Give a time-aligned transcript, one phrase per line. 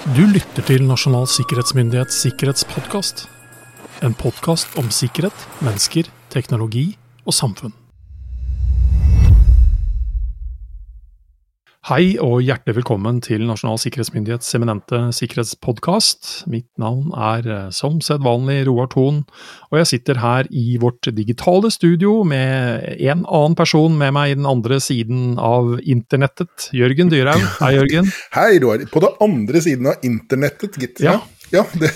[0.00, 3.26] Du lytter til Nasjonal sikkerhetsmyndighets sikkerhetspodkast.
[4.00, 6.86] En podkast om sikkerhet, mennesker, teknologi
[7.28, 7.74] og samfunn.
[11.88, 16.26] Hei og hjertelig velkommen til Nasjonal sikkerhetsmyndighets eminente sikkerhetspodkast.
[16.52, 19.22] Mitt navn er eh, som sedvanlig Roar Thon,
[19.72, 24.36] og jeg sitter her i vårt digitale studio med en annen person med meg i
[24.36, 26.68] den andre siden av internettet.
[26.76, 27.46] Jørgen Dyrhaug.
[27.62, 28.12] Hei, Jørgen.
[28.36, 28.84] Hei, Roar.
[28.92, 31.00] På den andre siden av internettet, gitt.
[31.00, 31.16] Ja.
[31.54, 31.94] ja det,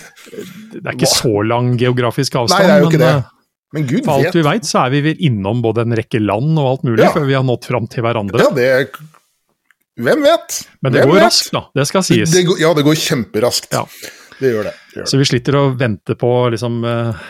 [0.78, 3.16] Det er ikke så lang geografisk avstand, Nei, det er jo ikke men det.
[3.20, 4.40] eh, Men gud for alt vet.
[4.40, 7.12] vi veit, så er vi vel innom både en rekke land og alt mulig Ja.
[7.12, 8.40] før vi har nådd fram til hverandre.
[8.40, 8.70] Ja, det
[10.00, 10.60] Hvem vet?
[10.82, 11.24] Men det Hvem går vet?
[11.28, 11.64] raskt, da.
[11.74, 12.30] Det skal sies.
[12.34, 13.68] Det det, ja, det går kjemperaskt.
[13.72, 13.84] Ja.
[14.40, 14.72] Det gjør det.
[14.90, 15.06] det, gjør.
[15.06, 17.20] Så vi sliter å vente på liksom eh,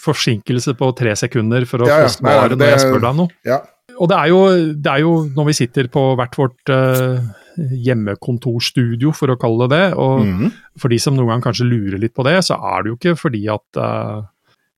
[0.00, 2.06] forsinkelse på tre sekunder for å Ja, ja.
[2.08, 3.28] få svare når jeg spør deg noe.
[3.44, 3.58] Ja.
[3.98, 4.40] Og det er, jo,
[4.78, 7.18] det er jo når vi sitter på hvert vårt uh,
[7.58, 10.52] hjemmekontorstudio, for å kalle det det, og Mhm.
[10.78, 13.16] for de som noen gang kanskje lurer litt på det, så er det jo ikke
[13.18, 14.22] fordi at eh,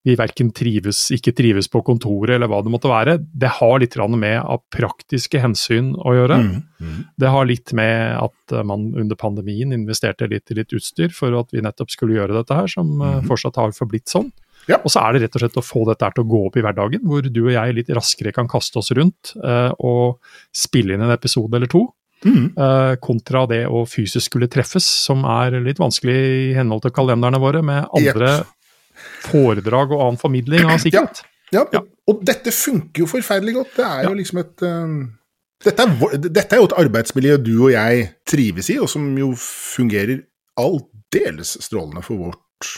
[0.04, 3.18] vi verken trives, ikke trives på kontoret eller hva det måtte være.
[3.20, 6.38] Det har litt med av praktiske hensyn å gjøre.
[6.40, 6.62] Mm.
[6.80, 7.00] Mm.
[7.20, 11.36] Det har litt med at eh, man under pandemien investerte litt i litt utstyr for
[11.38, 13.26] at vi nettopp skulle gjøre dette her, som eh, Mhm.
[13.28, 14.32] fortsatt har forblitt sånn.
[14.68, 14.76] Ja.
[14.84, 16.62] Og så er det rett og slett å få dette til å gå opp i
[16.62, 20.18] hverdagen, hvor du og jeg litt raskere kan kaste oss rundt eh, og
[20.54, 21.88] spille inn en episode eller to.
[22.24, 22.52] Mm.
[22.56, 27.40] Eh, kontra det å fysisk skulle treffes, som er litt vanskelig i henhold til kalenderne
[27.40, 28.44] våre, med andre
[29.26, 31.22] foredrag og annen formidling av sikkerhet.
[31.52, 31.80] Ja, Ja.
[32.10, 33.74] Og dette funker jo forferdelig godt.
[33.76, 34.94] Det er jo liksom et eh,
[35.66, 39.32] dette, er, dette er jo et arbeidsmiljø du og jeg trives i, og som jo
[39.38, 40.22] fungerer
[40.58, 42.70] aldeles strålende for vårt,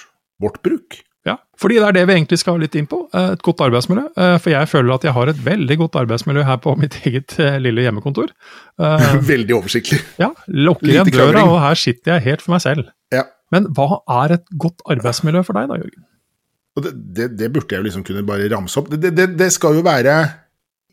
[0.42, 0.98] vårt bruk.
[1.24, 3.04] Ja, fordi det er det vi egentlig skal litt inn på.
[3.14, 4.08] eh, Et godt arbeidsmiljø.
[4.16, 7.36] Eh, For jeg føler at jeg har et veldig godt arbeidsmiljø her på mitt eget
[7.38, 8.32] eh, lille hjemmekontor.
[9.32, 10.00] Veldig oversiktlig.
[10.18, 12.90] Ja, lukker igjen døra, og her sitter jeg helt for meg selv.
[13.14, 13.22] Ja.
[13.54, 16.04] Men hva er et godt arbeidsmiljø for deg da, Jørgen?
[16.76, 18.88] Og det, det, det burde jeg jo liksom kunne bare ramse opp.
[18.92, 20.16] Det, det, skal jo være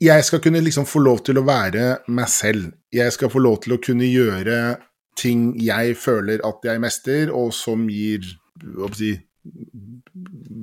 [0.04, 2.72] Jeg skal kunne liksom få lov til å være meg selv.
[2.92, 4.78] Jeg skal få lov til å kunne gjøre
[5.20, 8.24] ting jeg føler at jeg mester, og som gir
[8.60, 9.14] hva si,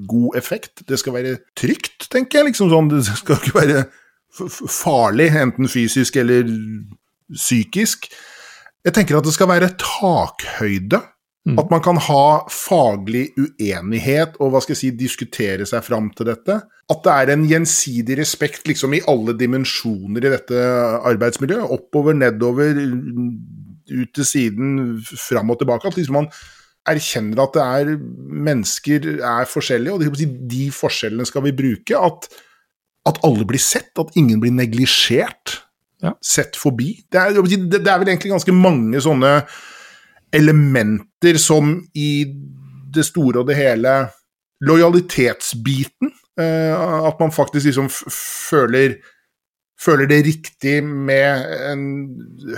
[0.09, 0.85] god effekt.
[0.89, 2.53] Det skal være trygt, tenker jeg.
[2.53, 2.93] liksom sånn.
[2.93, 3.85] Det skal ikke være
[4.69, 6.49] farlig, enten fysisk eller
[7.33, 8.11] psykisk.
[8.87, 11.01] Jeg tenker at det skal være takhøyde.
[11.47, 11.61] Mm.
[11.63, 16.27] At man kan ha faglig uenighet og hva skal jeg si, diskutere seg fram til
[16.27, 16.57] dette.
[16.91, 20.65] At det er en gjensidig respekt liksom i alle dimensjoner i dette
[21.07, 21.71] arbeidsmiljøet.
[21.77, 22.81] Oppover, nedover,
[23.87, 24.73] ut til siden,
[25.07, 25.87] fram og tilbake.
[25.87, 26.29] At liksom man
[26.87, 27.93] erkjenner at det er
[28.47, 31.95] mennesker er forskjellige, og de, de forskjellene skal vi bruke.
[32.11, 32.27] At,
[33.07, 35.61] at alle blir sett, at ingen blir neglisjert.
[36.03, 36.17] Ja.
[36.23, 36.91] Sett forbi.
[37.07, 39.39] Det er, det er vel egentlig ganske mange sånne
[40.35, 42.27] elementer som i
[42.95, 43.97] det store og det hele
[44.65, 46.13] Lojalitetsbiten.
[46.41, 48.97] eh, at man faktisk liksom føler
[49.77, 51.83] Føler det riktig med en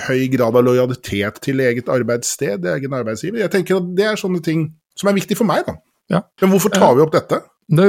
[0.06, 3.40] høy grad av lojalitet til eget arbeidssted, egen arbeidsgiver.
[3.40, 5.74] Jeg tenker at Det er sånne ting som er viktig for meg, da.
[6.14, 6.20] Ja.
[6.40, 7.40] Men hvorfor tar vi opp dette?
[7.68, 7.88] Det,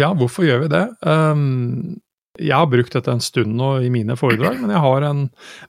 [0.00, 0.82] ja, hvorfor gjør vi det?
[1.04, 2.00] Um,
[2.40, 5.20] jeg har brukt dette en stund nå i mine foredrag, men jeg har en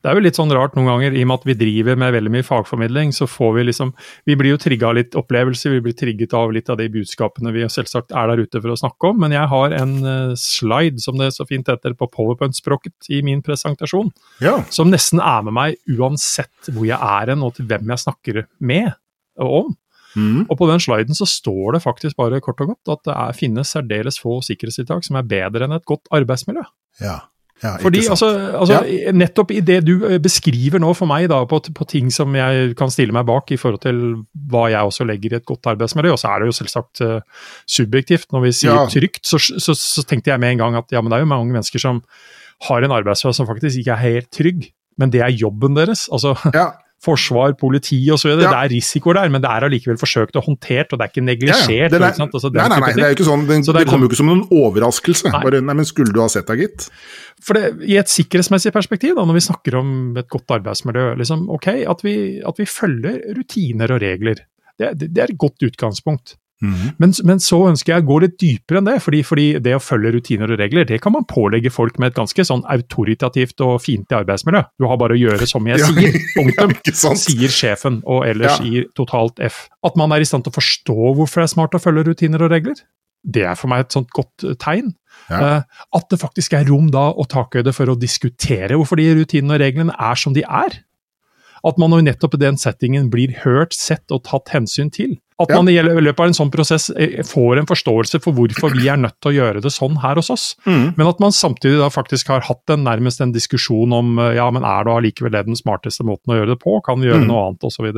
[0.01, 2.13] Det er jo litt sånn rart noen ganger, i og med at vi driver med
[2.15, 3.93] veldig mye fagformidling, så får vi liksom
[4.25, 7.51] Vi blir jo trigga av litt opplevelser, vi blir trigget av litt av de budskapene
[7.53, 10.99] vi selvsagt er der ute for å snakke om, men jeg har en eh, slide,
[11.03, 14.11] som det så fint heter på powerpoint-språket, i min presentasjon,
[14.41, 14.63] Ja.
[14.69, 18.43] som nesten er med meg uansett hvor jeg er hen og til hvem jeg snakker
[18.59, 18.93] med
[19.41, 19.75] og om.
[20.15, 20.45] Mm.
[20.49, 23.35] Og på den sliden så står det faktisk bare kort og godt at det er,
[23.37, 26.65] finnes særdeles få sikkerhetstiltak som er bedre enn et godt arbeidsmiljø.
[27.01, 27.19] ja.
[27.63, 28.27] ja Fordi altså,
[28.57, 29.13] altså, ja.
[29.15, 32.75] nettopp i det du eh, beskriver nå for meg da, på, på ting som jeg
[32.79, 34.01] kan stille meg bak i forhold til
[34.51, 37.47] hva jeg også legger i et godt arbeidsmiljø, og så er det jo selvsagt uh,
[37.69, 38.31] subjektivt.
[38.33, 38.85] Når vi sier Ja.
[38.89, 41.33] trygt, så, så, så tenkte jeg med en gang at ja, men det er jo
[41.33, 42.03] mange mennesker som
[42.67, 46.09] har en arbeidsplass som faktisk ikke er helt trygg, men det er jobben deres.
[46.11, 46.71] altså ja.
[47.01, 48.29] forsvar, politi osv.
[48.35, 48.35] Ja.
[48.37, 51.21] Det er risikoer der, men det er allikevel forsøkt og håndtert, og det er ikke
[51.21, 51.29] Ja, ja.
[51.31, 51.95] neglisjert.
[51.97, 52.35] Er- ikke sant?
[52.37, 53.47] Altså, nei, nei, nei, det er jo ikke sånn.
[53.49, 55.31] Den, Så det det, er kommer jo ikke som noen overraskelse.
[55.33, 55.41] Nei.
[55.43, 56.89] Bare, nei, men skulle du ha sett deg, gitt?
[57.41, 61.47] For det, I et sikkerhetsmessig perspektiv, da, når vi snakker om et godt arbeidsmiljø, liksom,
[61.49, 62.15] ok, at vi,
[62.45, 64.45] at vi følger rutiner og regler.
[64.77, 66.35] Det, det, det er et godt utgangspunkt.
[66.61, 69.81] Men, men så ønsker jeg å gå litt dypere enn det, fordi, fordi det å
[69.81, 73.79] følge rutiner og regler, det kan man pålegge folk med et ganske sånn autoritativt og
[73.81, 74.61] fiendtlig arbeidsmiljø.
[74.77, 76.75] Du har bare å gjøre som jeg sier, punktum.
[76.85, 77.13] ja.
[77.17, 78.65] Sier sjefen, og ellers Ja.
[78.67, 79.63] gir totalt F.
[79.83, 82.45] At man er i stand til å forstå hvorfor det er smart å følge rutiner
[82.45, 82.77] og regler,
[83.25, 84.93] det er for meg et sånt godt eh, tegn.
[85.29, 85.41] Ja.
[85.41, 89.57] Eh, At det faktisk er rom da og takhøyde for å diskutere hvorfor de rutinene
[89.57, 90.79] og reglene er som de er.
[91.65, 95.19] At man jo nettopp i den settingen blir hørt, sett og tatt hensyn til.
[95.41, 98.87] At man i løpet av en sånn prosess eh, får en forståelse for hvorfor vi
[98.91, 100.45] er nødt til å gjøre det sånn her hos oss.
[100.65, 100.93] Mm.
[100.97, 104.49] Men at man samtidig da faktisk har hatt en, nærmest en diskusjon om eh, ja,
[104.53, 107.27] men er det allikevel den smarteste måten å gjøre det på, kan vi gjøre Mm.
[107.29, 107.91] noe annet osv.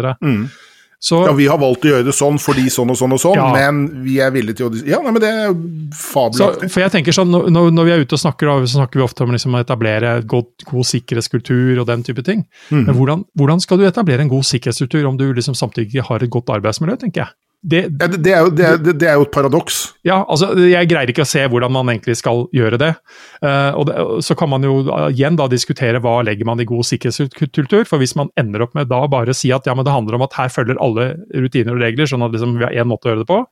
[1.03, 3.35] Så, Ja, vi har valgt å gjøre det sånn fordi sånn og sånn og sånn,
[3.35, 3.49] Ja.
[3.51, 6.71] men vi er villige til å Ja, nei, men det er Så, fabelaktig.
[6.71, 9.03] for jeg tenker sånn, når, når vi er ute og snakker, da, så snakker vi
[9.03, 12.45] ofte om liksom å etablere god, god sikkerhetskultur og den type ting.
[12.71, 12.85] Mm.
[12.87, 16.29] Men hvordan, hvordan skal du etablere en god sikkerhetskultur om du liksom samtidig har et
[16.31, 17.31] godt arbeidsmiljø, tenker jeg.
[17.63, 19.77] Det, Ja, det, det, er jo, det, det, er jo et paradoks.
[20.03, 22.91] ja, altså Jeg greier ikke å se hvordan man egentlig skal gjøre det.
[23.39, 26.83] Uh, og Så kan man jo uh, igjen da diskutere hva legger man i god
[26.89, 27.87] sikkerhetskultur.
[27.87, 30.19] For hvis man ender opp med da bare å si at ja, men det handler
[30.19, 33.07] om at her følger alle rutiner og regler, sånn at liksom vi har én måte
[33.07, 33.43] å gjøre det på,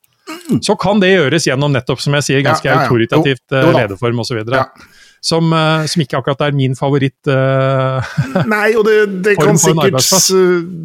[0.62, 3.72] så kan det gjøres gjennom nettopp, som jeg sier, ganske Ja, ja, autoritativt uh, eh,
[3.80, 4.42] lederform osv.
[4.52, 4.68] Ja.
[5.22, 7.20] Som, eh, som ikke akkurat er min favoritt.
[7.30, 8.02] Uh,
[8.50, 8.96] Nei, og det,
[9.28, 10.02] det, kan sikkert,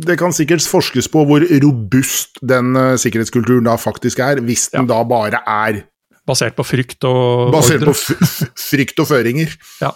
[0.04, 4.90] det kan sikkert forskes på hvor robust den uh, sikkerhetskulturen da faktisk er, hvis den
[4.90, 5.86] da bare er
[6.26, 7.94] basert på frykt og basert ordre.
[7.94, 9.52] på frykt og føringer.
[9.80, 9.92] Ja.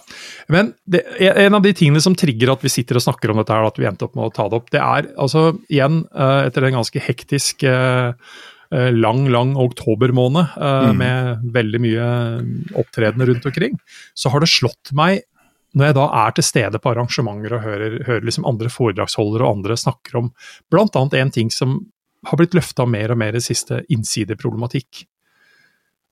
[0.48, 3.52] Men det, en av de tingene som trigger at vi sitter og snakker om dette,
[3.52, 6.68] her, at vi endte opp med å ta det opp, det er altså igjen, etter
[6.68, 7.66] en ganske hektisk
[8.94, 10.96] lang, lang oktobermåned eh, Mm.
[10.98, 12.06] med veldig mye
[12.78, 13.78] opptredener rundt omkring,
[14.14, 15.22] så har det slått meg
[15.74, 19.58] når jeg da er til stede på arrangementer og hører, hører liksom andre foredragsholdere og
[19.58, 20.32] andre snakker om
[20.70, 21.02] bl.a.
[21.20, 21.76] en ting som
[22.26, 25.04] har blitt løfta mer og mer i det siste, innsideproblematikk.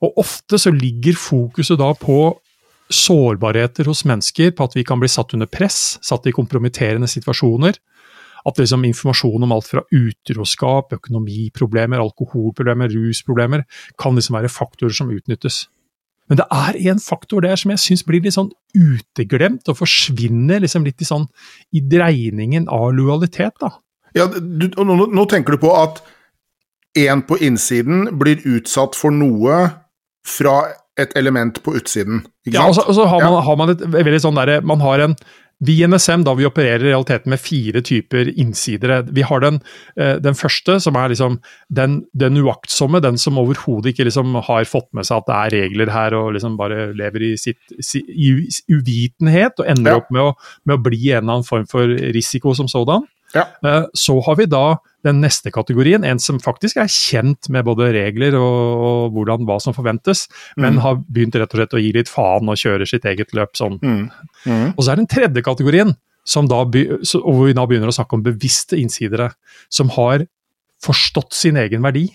[0.00, 2.38] Og ofte så ligger fokuset da på
[2.88, 7.76] sårbarheter hos mennesker, på at vi kan bli satt under press, satt i kompromitterende situasjoner.
[8.46, 13.64] At liksom informasjon om alt fra utroskap, økonomiproblemer, alkoholproblemer, rusproblemer
[13.99, 15.67] kan liksom være faktorer som utnyttes.
[16.29, 20.61] Men det er en faktor der som jeg syns blir litt sånn uteglemt, og forsvinner
[20.61, 21.25] liksom litt i sånn
[21.73, 23.73] i dreiningen av lojalitet, da.
[24.17, 26.02] Ja, du, nå, nå tenker du på at
[26.99, 29.69] en på innsiden blir utsatt for noe
[30.29, 30.61] fra
[30.99, 33.31] et element på utsiden, ikke Ja, og så, og så har, Ja.
[33.31, 35.14] man, har man et veldig sånn derre Man har en
[35.60, 39.00] vi i NSM da vi opererer i realiteten med fire typer innsidere.
[39.10, 39.60] Vi har den,
[39.96, 44.64] eh, den første, som er liksom den, den uaktsomme, den som overhodet ikke liksom har
[44.70, 47.58] fått med seg at det er regler her, og liksom bare lever i sitt
[48.08, 48.31] i
[48.70, 49.96] uvitenhet, og ender Ja.
[49.96, 50.34] opp med å,
[50.64, 53.06] med å bli en eller annen form for risiko som sådan.
[53.34, 53.44] Ja.
[53.64, 57.92] Eh, Så har vi da den neste kategorien, en som faktisk er kjent med både
[57.94, 60.26] regler og, hvordan, hva som forventes,
[60.56, 60.80] men Mm.
[60.80, 63.78] har begynt rett og slett å gi litt faen og kjøre sitt eget løp sånn.
[63.80, 64.10] Mm.
[64.46, 64.75] Mm.
[64.76, 68.22] Og så er den tredje kategorien, som da hvor vi da begynner å snakke om
[68.22, 69.32] bevisste innsidere,
[69.70, 70.26] som har
[70.82, 72.10] forstått sin egen verdi,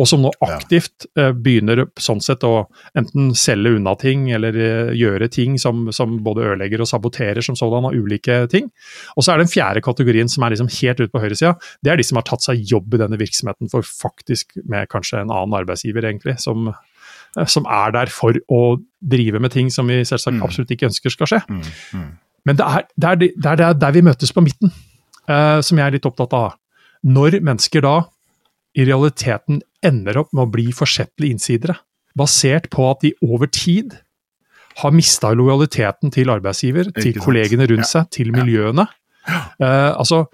[0.00, 2.64] og som nå aktivt eh, begynner sånn sett å
[2.96, 7.58] enten selge unna ting, eller eh, gjøre ting som, som både ødelegger og saboterer som
[7.58, 8.70] sådan av ulike ting.
[9.16, 11.52] Og så er den fjerde kategorien som er liksom helt ute på høyresida,
[11.84, 15.20] det er de som har tatt seg jobb i denne virksomheten for faktisk med kanskje
[15.20, 16.72] en annen arbeidsgiver, egentlig, som,
[17.36, 18.62] eh, som er der for å
[19.02, 20.46] drive med ting som vi selvsagt Mm.
[20.46, 21.42] absolutt ikke ønsker skal skje.
[21.50, 21.62] Mm.
[21.92, 22.08] Mm.
[22.48, 24.72] Men det er, det er, det er der vi møtes på midten,
[25.28, 26.56] eh, som jeg er litt opptatt av.
[27.04, 27.96] Når mennesker da
[28.78, 31.76] i realiteten ender opp med å bli forsettlige innsidere,
[32.18, 33.96] basert på at de over tid
[34.80, 38.86] har mista lojaliteten til arbeidsgiver, til kollegene rundt seg, til miljøene.
[39.60, 40.24] Uh, altså,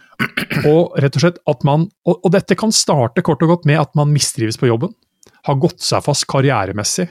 [0.64, 3.80] og rett og slett at man, og, og dette kan starte kort og godt med
[3.82, 4.94] at man mistrives på jobben,
[5.48, 7.08] har gått seg fast karrieremessig,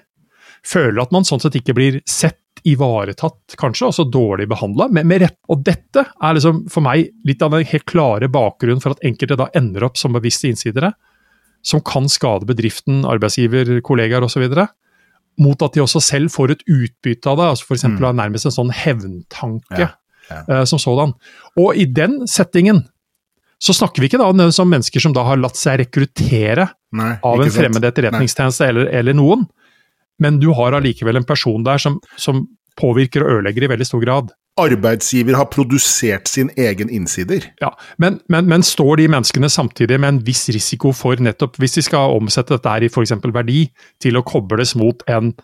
[0.66, 5.22] føler at man sånn sett ikke blir sett, ivaretatt, kanskje også dårlig behandla, med, med
[5.22, 5.38] rett.
[5.54, 9.38] Og dette er liksom for meg litt av den helt klare bakgrunnen for at enkelte
[9.40, 10.90] da ender opp som bevisste innsidere,
[11.68, 14.46] som kan skade bedriften, arbeidsgiver, kollegaer osv.
[15.38, 17.88] Mot at de også selv får et utbytte av det, altså f.eks.
[17.92, 18.04] Mm.
[18.18, 19.92] nærmest en sånn hevntanke Ja,
[20.30, 20.40] ja.
[20.48, 21.14] eh, som sådan.
[21.60, 22.86] Og i den settingen
[23.60, 27.42] så snakker vi ikke da om mennesker som da har latt seg rekruttere Nei, av
[27.42, 29.48] en fremmed etterretningstjeneste eller, eller noen,
[30.22, 32.46] men du har allikevel en person der som, som
[32.78, 34.30] påvirker og ødelegger i veldig stor grad.
[34.58, 37.46] Arbeidsgiver har produsert sin egen innsider.
[37.62, 37.72] Ja,
[38.02, 41.86] men, men, men står de menneskene samtidig med en viss risiko for nettopp, hvis de
[41.86, 43.14] skal omsette dette her i f.eks.
[43.36, 43.68] verdi,
[44.04, 45.36] til å kobles mot en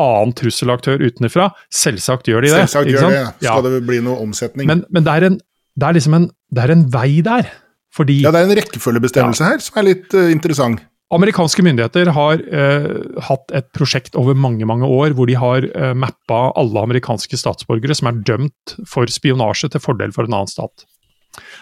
[0.00, 1.50] annen trusselaktør utenfra?
[1.74, 2.62] Selvsagt gjør de det.
[2.66, 3.24] Selvsagt gjør det.
[3.24, 3.42] sant?
[3.42, 3.56] Ja.
[3.56, 4.70] Skal det bli noe omsetning.
[4.70, 5.40] Men, men det, er en,
[5.76, 7.50] det er liksom en, det er en vei der.
[7.94, 10.82] Fordi ja, det er en rekkefølgebestemmelse her som er litt uh, interessant.
[11.10, 12.84] Amerikanske myndigheter har eh,
[13.26, 17.96] hatt et prosjekt over mange mange år hvor de har eh, mappa alle amerikanske statsborgere
[17.98, 20.86] som er dømt for spionasje til fordel for en annen stat.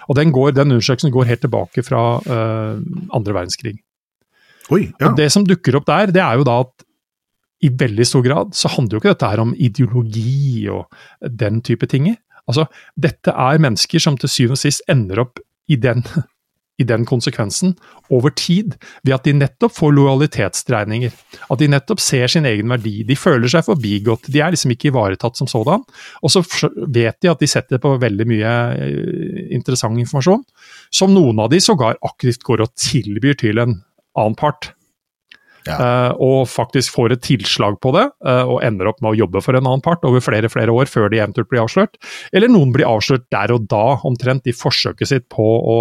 [0.09, 2.85] Og Den, går, den undersøkelsen går helt tilbake fra eh,
[3.17, 3.79] andre verdenskrig.
[4.69, 5.09] Oi, ja.
[5.09, 6.87] Og Det som dukker opp der, det er jo da at
[7.65, 10.87] i veldig stor grad så handler jo ikke dette her om ideologi og
[11.25, 12.13] den type ting.
[12.49, 16.05] Altså, dette er mennesker som til syvende og sist ender opp i den,
[16.79, 17.75] i den konsekvensen
[18.15, 21.15] over tid, ved at de nettopp får lojalitetsdreininger.
[21.51, 23.03] At de nettopp ser sin egen verdi.
[23.09, 24.31] De føler seg forbigått.
[24.31, 25.85] De er liksom ikke ivaretatt som sådan.
[26.23, 26.45] Og så
[26.87, 30.45] vet de at de setter på veldig mye eh, interessant informasjon,
[30.95, 33.81] som noen av de sågar aktivt går og tilbyr til en
[34.19, 34.73] annen part.
[35.69, 35.77] Ja.
[35.77, 39.43] Uh, og faktisk får et tilslag på det, uh, og ender opp med å jobbe
[39.45, 41.99] for en annen part over flere flere år før de eventuelt blir avslørt.
[42.33, 45.79] Eller noen blir avslørt der og da, omtrent i forsøket sitt på å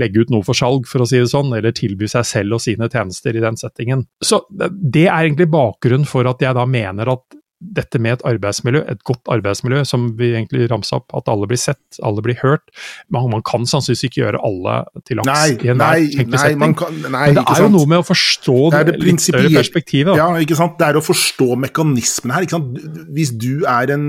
[0.00, 2.62] legge ut noe for salg, for å si det sånn, eller tilby seg selv og
[2.64, 4.06] sine tjenester i den settingen.
[4.24, 8.82] Så det er egentlig bakgrunnen for at jeg da mener at dette med et arbeidsmiljø,
[8.92, 12.66] et godt arbeidsmiljø, som vi egentlig ramsa opp, at alle blir sett, alle blir hørt.
[13.12, 14.76] Man, man kan sannsynligvis ikke gjøre alle
[15.08, 16.76] til laks nei, i enhver tenkelig setting.
[16.82, 20.20] Kan, nei, Men det er jo noe med å forstå det, det litt større perspektivet.
[20.20, 20.76] Ja, ikke sant?
[20.80, 22.46] Det er å forstå mekanismene her.
[22.46, 22.76] Ikke sant?
[23.16, 24.06] Hvis du er en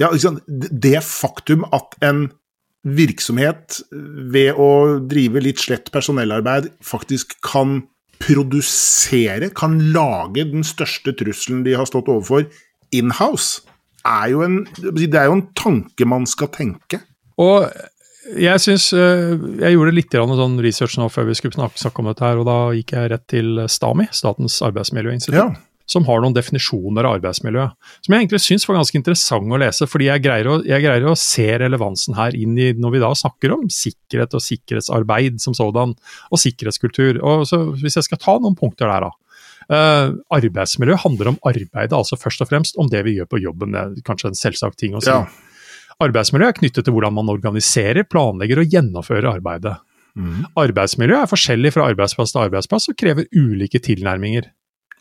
[0.00, 0.08] ja?
[0.46, 2.28] Det faktum at en
[2.82, 3.80] virksomhet
[4.32, 7.80] ved å drive litt slett personellarbeid faktisk kan
[8.22, 12.46] produsere, kan lage den største trusselen de har stått overfor,
[12.94, 13.62] inhouse,
[14.06, 17.02] er jo en, det er jo en tanke man skal tenke.
[17.42, 17.66] Og
[18.38, 22.22] jeg syns eh, Jeg gjorde litt sånn research nå før vi skulle snakke om dette,
[22.22, 25.38] her, og da gikk jeg rett til STAMI, Statens arbeidsmiljøinstitutt.
[25.38, 25.50] Ja
[25.90, 27.76] som har noen definisjoner av arbeidsmiljøet.
[28.04, 31.08] Som jeg egentlig syns var ganske interessant å lese, fordi jeg greier å, jeg greier
[31.10, 35.56] å, se relevansen her inn i når vi da snakker om sikkerhet og sikkerhetsarbeid som
[35.56, 35.96] sådan,
[36.30, 37.20] og sikkerhetskultur.
[37.20, 39.18] Og så, hvis jeg skal ta noen punkter der, da.
[39.72, 43.74] Uh, arbeidsmiljø handler om arbeidet, altså først og fremst om det vi gjør på jobben.
[43.74, 45.12] Det er kanskje en selvsagt ting å si.
[45.12, 45.26] Ja.
[46.02, 49.76] Arbeidsmiljø er knyttet til hvordan man organiserer, planlegger og gjennomfører arbeidet.
[50.18, 50.48] Mm.
[50.60, 54.50] Arbeidsmiljø er forskjellig fra arbeidsplass til arbeidsplass og krever ulike tilnærminger.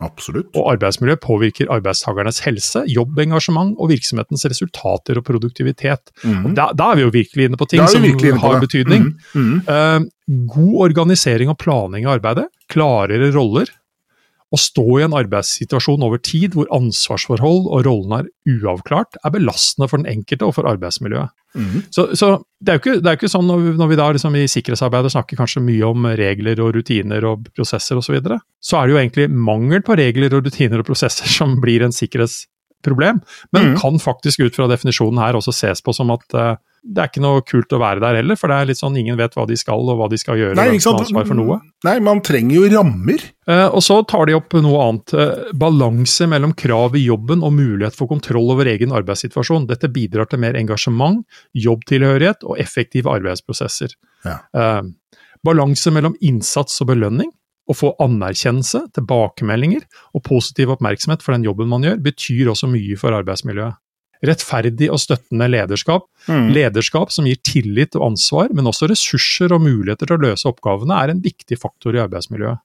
[0.01, 0.49] Absolutt.
[0.57, 6.13] Og arbeidsmiljø påvirker arbeidstakernes helse, jobbengasjement og virksomhetens resultater og produktivitet.
[6.23, 6.45] Mm.
[6.45, 8.07] Og da, da, er vi jo virkelig inne på ting som
[8.41, 9.11] har betydning.
[9.33, 9.51] Mm.
[9.51, 9.59] Mm.
[9.69, 13.69] Uh, god organisering og planlegging av arbeidet, klarere roller,
[14.51, 19.87] å stå i en arbeidssituasjon over tid hvor ansvarsforhold og rollene er uavklart, er belastende
[19.87, 21.31] for den enkelte og for arbeidsmiljøet.
[21.55, 21.83] Mm.
[21.91, 24.35] Så, så, det er jo ikke, er ikke sånn når vi, når vi da liksom
[24.39, 28.79] i sikkerhetsarbeidet snakker kanskje mye om regler og rutiner og prosesser osv., så, videre, så
[28.79, 31.95] er det jo egentlig mangel på regler og rutiner og prosesser som blir en
[32.81, 33.21] sikkerhetsproblem.
[33.51, 33.79] Men mm.
[33.79, 37.21] kan faktisk ut fra definisjonen her også ses på som at uh, det er ikke
[37.21, 39.55] noe kult å være der heller, for det er litt sånn ingen vet hva de
[39.55, 40.55] skal og hva de skal gjøre.
[40.57, 41.11] Nei, ikke sant?
[41.13, 41.59] for noe.
[41.85, 43.21] Nei, man trenger jo rammer.
[43.45, 45.13] Eh, og så tar de opp noe annet.
[45.13, 49.69] Eh, balanse mellom krav i jobben og mulighet for kontroll over egen arbeidssituasjon.
[49.69, 51.21] Dette bidrar til mer engasjement,
[51.53, 53.93] jobbtilhørighet og effektive arbeidsprosesser.
[54.25, 54.39] Ja.
[54.57, 54.81] Eh,
[55.45, 57.29] balanse mellom innsats og belønning.
[57.71, 59.85] Å få anerkjennelse, tilbakemeldinger
[60.17, 63.79] og positiv oppmerksomhet for den jobben man gjør, betyr også mye for arbeidsmiljøet
[64.27, 66.05] rettferdig og støttende lederskap.
[66.29, 66.51] Mm.
[66.53, 70.97] Lederskap som gir tillit og ansvar, men også ressurser og muligheter til å løse oppgavene,
[70.97, 72.61] er en viktig faktor i arbeidsmiljøet.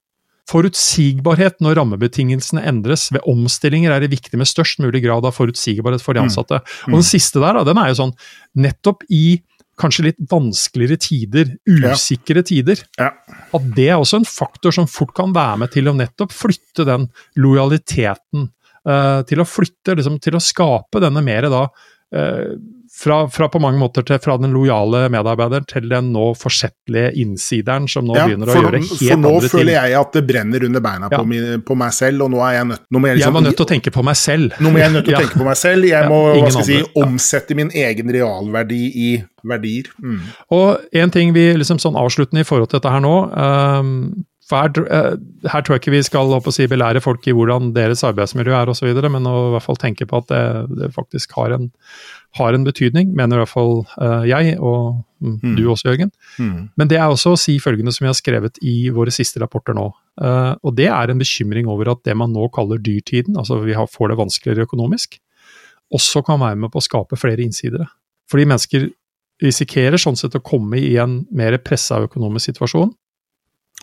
[0.46, 3.08] Forutsigbarhet når rammebetingelsene endres.
[3.10, 6.28] Ved omstillinger er det viktig med størst mulig grad av forutsigbarhet for de mm.
[6.28, 6.60] ansatte.
[6.62, 6.92] Mm.
[6.92, 8.14] Og Den siste der, den er jo sånn
[8.62, 9.40] nettopp i
[9.80, 12.48] kanskje litt vanskeligere tider, usikre ja.
[12.48, 12.82] tider.
[12.98, 13.10] Ja.
[13.56, 16.88] At det er også en faktor som fort kan være med til å nettopp flytte
[16.88, 18.50] den lojaliteten
[18.86, 21.64] Uh, til å flytte, liksom, til å skape denne mer da
[23.02, 27.88] fra, fra, på mange måter til, fra den lojale medarbeideren til den nå forsettlige innsideren
[27.90, 29.10] som nå ja, begynner å gjøre helt andre ting.
[29.10, 31.18] For nå føler jeg at det brenner under beina ja.
[31.18, 33.46] på, min, på, meg selv, og nå er jeg nødt nå jeg, liksom, jeg var
[33.48, 34.60] nødt til å tenke på meg selv.
[34.62, 35.88] Nå må jeg nødt til å tenke på meg selv.
[35.90, 39.10] Jeg må hva skal jeg si, omsette min egen realverdi i
[39.46, 39.90] verdier.
[40.02, 40.22] Mm.
[40.56, 44.00] Og en ting vi liksom sånn avsluttende i forhold til dette her nå um,
[44.46, 45.16] for her, eh,
[45.50, 48.92] her, tror jeg ikke vi skal si, belære folk i hvordan deres arbeidsmiljø er osv.,
[49.10, 50.42] men å i hvert fall tenke på at det,
[50.78, 51.64] det faktisk har en,
[52.38, 55.56] har en, betydning, mener i hvert fall uh, jeg, og mm, mm.
[55.58, 56.12] du også, Jørgen.
[56.38, 56.68] Mm.
[56.78, 59.74] Men det er også å si følgende som vi har skrevet i våre siste rapporter
[59.74, 59.88] nå.
[60.22, 63.74] Uh, og det er en bekymring over at det man nå kaller dyrtiden, altså vi
[63.74, 65.18] har, får det vanskeligere økonomisk,
[65.96, 67.88] også kan være med på å skape flere innsidere.
[68.30, 68.86] Fordi mennesker
[69.42, 72.94] risikerer sånn sett å komme i en mer pressa økonomisk situasjon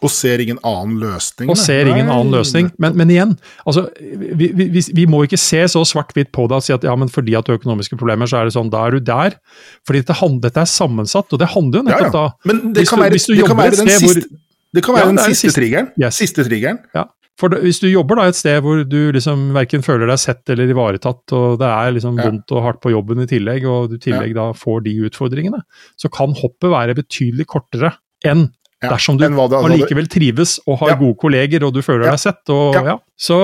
[0.04, 1.50] og ser ingen annen løsning.
[1.52, 2.16] Og ser ingen Nei.
[2.18, 2.70] annen løsning.
[2.82, 3.34] Men, men igjen,
[3.64, 6.94] altså, vi, vi, vi, må ikke se så svart-hvitt på det og si at ja,
[7.00, 9.40] men fordi at du har økonomiske problemer, så er det sånn, da er du der.
[9.88, 12.36] Fordi dette, dette er sammensatt, og det handler jo nettopp ja, ja.
[12.44, 14.40] da Men det kan, være, du, det kan være den siste,
[14.74, 15.92] det kan være ja, den siste, siste triggeren.
[16.02, 16.20] Yes.
[16.20, 16.82] Siste triggeren.
[16.98, 17.08] Ja.
[17.40, 20.50] For da, Hvis du jobber da et sted hvor du liksom verken føler deg sett
[20.54, 22.28] eller ivaretatt, og det er liksom ja.
[22.30, 24.40] vondt og hardt på jobben i tillegg, og du i tillegg ja.
[24.42, 25.64] da får de utfordringene,
[26.00, 27.96] så kan hoppet være betydelig kortere
[28.28, 28.48] enn
[28.84, 30.98] ja, dersom du allikevel trives og har ja.
[31.00, 32.44] gode kolleger og du føler deg sett.
[32.54, 32.98] Og, ja.
[33.16, 33.40] Så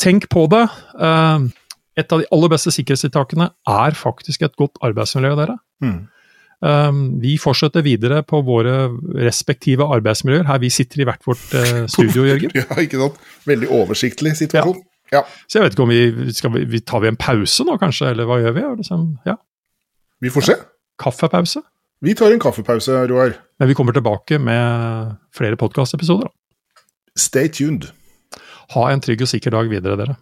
[0.00, 0.66] tenk på det.
[1.00, 1.48] Uh,
[1.98, 5.58] et av de aller beste sikkerhetstiltakene er faktisk et godt arbeidsmiljø, dere.
[5.82, 5.98] Mm.
[7.22, 12.24] Vi fortsetter videre på våre respektive arbeidsmiljøer, her vi sitter i hvert vårt uh, studio,
[12.30, 12.54] Jørgen.
[12.54, 13.18] Ja, ikke sant?
[13.46, 14.78] Veldig oversiktlig situasjon.
[15.12, 15.22] Ja.
[15.48, 18.28] Så jeg vet ikke om vi skal vi, Tar vi en pause nå, kanskje, eller
[18.28, 18.64] hva gjør vi?
[18.82, 19.38] Liksom, ja.
[20.22, 20.56] Vi får se.
[21.00, 21.62] Kaffepause.
[22.00, 23.34] Vi tar en kaffepause, Roar.
[23.58, 26.30] Men vi kommer tilbake med flere podkastepisoder.
[27.18, 27.88] Stay tuned.
[28.74, 30.14] Ha en trygg og sikker dag videre, dere.